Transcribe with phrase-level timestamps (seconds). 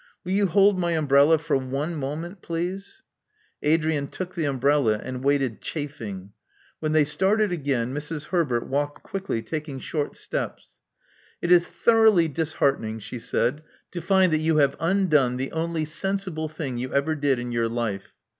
[0.23, 3.03] Will you hold my umbrella for one moment, pleaser'
[3.61, 6.31] Adrian took the umbrella, and waited chafing.
[6.79, 8.29] When they started again, Mrs.
[8.29, 10.79] Herbert walked quickly, taking short steps.
[11.39, 13.61] It is thoroughly disheartening," she said,
[13.91, 17.69] to find that you have undone the only sensible thing you ever did in your
[17.69, 18.15] life.